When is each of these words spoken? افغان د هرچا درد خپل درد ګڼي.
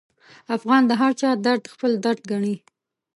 افغان 0.57 0.83
د 0.87 0.91
هرچا 1.01 1.29
درد 1.45 1.63
خپل 1.73 1.91
درد 2.05 2.21
ګڼي. 2.31 2.55